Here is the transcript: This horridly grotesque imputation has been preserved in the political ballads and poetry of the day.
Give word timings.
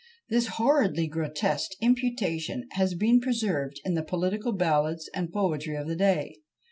This 0.29 0.47
horridly 0.57 1.05
grotesque 1.07 1.73
imputation 1.79 2.67
has 2.71 2.95
been 2.95 3.19
preserved 3.21 3.79
in 3.85 3.93
the 3.93 4.01
political 4.01 4.51
ballads 4.51 5.07
and 5.13 5.31
poetry 5.31 5.75
of 5.75 5.87
the 5.87 5.95
day. 5.95 6.37